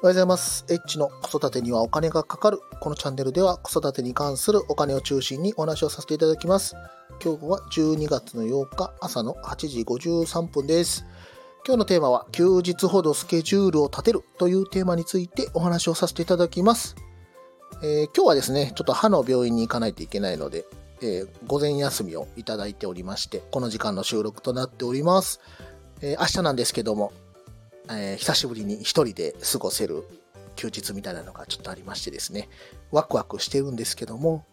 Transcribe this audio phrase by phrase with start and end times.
[0.00, 0.64] おはようございます。
[0.68, 2.60] エッチの子育てにはお金がかかる。
[2.80, 6.76] このチャンネルでは子育てに関するお金を中心にお話をさせていただきます。
[7.20, 11.04] 今日は12月の8日朝の8時53分です。
[11.66, 16.94] 今日のテーマは休日ほどスケジュールを立てるというテーマについてお話をさせていただきます。
[17.82, 20.64] えー今日はですね、ちょっと歯の病院に行かないといけないので、
[21.02, 25.40] えー午前休みをいただいておりまして、この時間の収録となっております。
[26.02, 27.10] えー明日なんですけども、
[27.90, 30.04] えー久しぶりに一人で過ごせる
[30.56, 32.48] 休日みたいなのがちょっとありましてですね、
[32.90, 34.44] ワクワクしてるんですけども、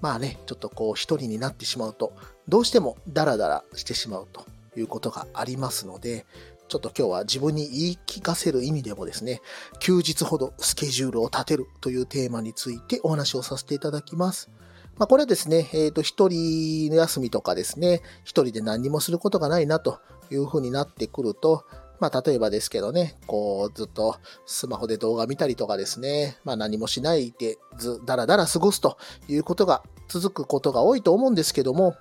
[0.00, 2.12] まあね、ちょっとこう一人になってしまうと、
[2.46, 4.46] どうしてもダラダラしてしまうと
[4.76, 6.26] いうことがありますので、
[6.68, 9.40] ちょっと今日は自分に言い聞かせる意味でもですね、
[9.80, 14.50] 休日ほどスケジュールを立てるというテーマについてお話をさせていただきます。
[14.96, 19.98] まあ、これはですね、えっ、と、一人の休みとかですね、一人で何もすることがないなと
[20.30, 21.64] いうふうになってくると、
[22.00, 31.96] まあ、例えばですけどね、こう、ずっとスマホで動画見たりとかですね、まあ、何もしないで、ず、だらだら過ごすということが続くことが多いと思うんですけども、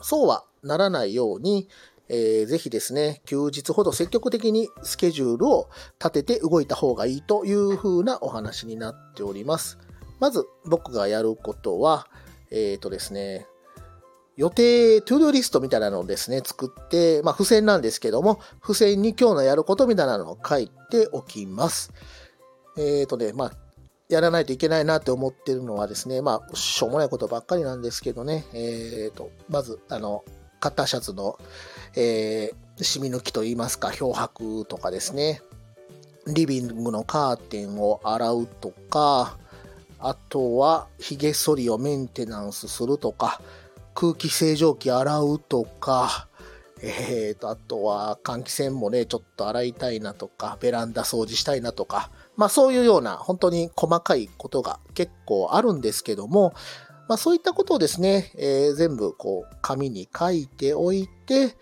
[0.00, 1.68] そうはならないように、
[2.08, 9.78] えーぜひですね、休日ほど積極的にスケジュールを立てて動いた方がいいという風なお話になっております。
[10.20, 12.06] まず僕がやることは、
[12.52, 13.46] えっ、とですね、
[14.36, 21.92] 予定、 to do リストみたいなのをですね、作って、まあ、付箋なんですけども、付箋に今日のやることみたいなのを書いておきます。
[22.76, 23.52] えっ、とね、まあ、
[24.08, 30.22] やらないといけないなって思ってるのはですね、まあ、しょうもないことばっかりなんですけどね、えっ、と、まず、あの、
[30.60, 31.38] カッターシャツの、
[31.94, 35.40] えー、染み抜きといいますか、漂白とかですね、
[36.26, 39.38] リビングのカーテンを洗うとか、
[39.98, 43.40] あとは、髭剃りをメンテナンスするとか、
[43.96, 46.28] 空気清浄機洗うとか、
[46.82, 56.52] えーと、あとは換気扇もね、ちょっと洗いたいなとか、ベランダ掃除したいなとか、まあそういうような本当に細かいことが結構あるんですけども、
[57.08, 61.54] まあそういったことをですね、えー全部こう紙に書いておいて、で、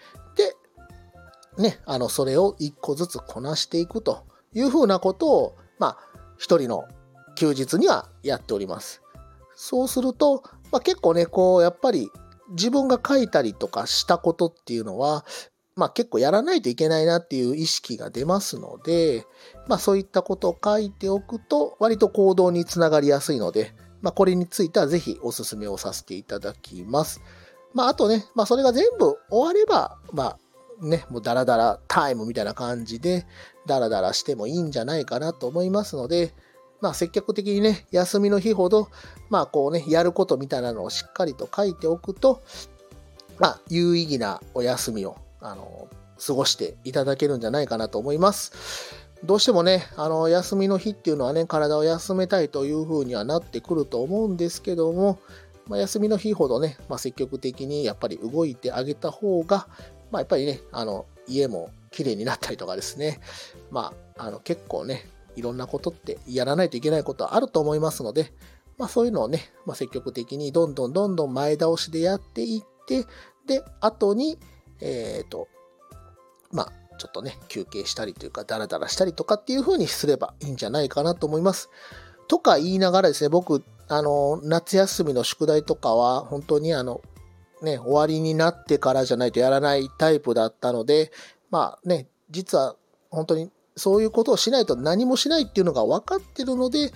[1.57, 5.99] ね、あの、それを一個ずつこなしていくというふうなことを、まあ
[6.37, 6.83] 一人の
[7.37, 9.03] 休日にはやっております。
[9.55, 10.43] そうすると、
[10.73, 12.11] まあ、結構ね、こう、やっぱり
[12.51, 15.25] 自分が書いたりとかしたことっていうのは、
[15.77, 19.27] まあ結構やらないといけないなっていう意識が出ますので、
[19.67, 27.21] まあそういったことを書いておくと割と行動につながりやすいので、まあこれについてはぜひお勧めをさせていただきます。
[27.73, 30.39] まああとね、まあそれが全部終われば、まあ
[30.81, 33.27] ね、もうダラダラタイムみたいな感じで、
[33.67, 36.35] ダラダラしてもいいんじゃないかなと思いますので、
[36.85, 38.91] まあ積極的にね、休みの日ほど、
[39.31, 42.43] まあこうね、やることみたいなのをしっかりと書いておくと、
[43.39, 45.89] まあ有意義なお休みを、あの、
[46.25, 48.53] 過ごしていただけるんじゃないかなと思います。
[49.25, 55.19] どうしてもね、あの、休みの日っていうのはね、体を休めたいというふうにはなってくると思うんですけども、
[55.67, 59.69] まあ、休みの日ほどね、まあ、積極的にやっぱり動いてあげた方が、
[60.11, 63.21] まあ、やっぱりね、あの、家も綺麗になったりとかですね、
[63.71, 65.07] まあ、あの、結構ね、
[65.37, 68.33] いろんなことってやらないといけないことはあると思いますので、
[68.79, 73.07] まあそういうのをね、まあ、積極的にどんどんどんどん前倒しでやっていって、
[73.47, 74.39] で、後に、
[74.81, 75.49] えっ、と、
[76.51, 81.71] まあちょっとね、休憩したりというか、ダラダラしたりとかっていう風にすればいいんじゃないかなと思います。
[82.29, 87.03] とか言いながらですね、僕、あの、夏休みの宿題とかは、本当にあの、
[87.63, 91.13] ね、終わりになってからじゃないとやらないタイプだったので、
[91.51, 92.77] まあね、実は
[93.11, 96.93] 本当にそういうことをしないと何もしないっていうのが分かってるので、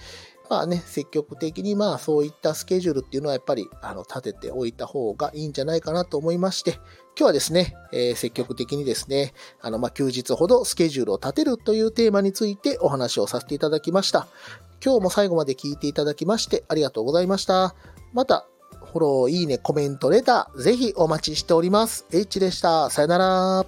[0.51, 6.83] まあね、積極的にまあそういったスケジュールっていうのはやっぱりあの立てておいた方がいいんじゃないかなと思いまして、今
[7.17, 14.27] 日はですね、えー積極的にですね、あのまあ休日ほどスケジュールを立てるというテーマについてお話をさせていただきました。
[14.83, 17.75] 今日も最後まで聞いていただきましてありがとうございました。
[18.15, 18.47] また、
[18.93, 22.07] フォロー、いいね、コメント、レター、ぜひお待ちしております。
[22.11, 22.89] H でした。
[22.89, 23.67] さよなら。